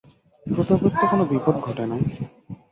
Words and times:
প্রতাপের 0.45 0.93
তো 0.93 1.05
কোনো 1.11 1.23
বিপদ 1.31 1.55
ঘটে 1.65 1.83
নাই? 1.91 2.01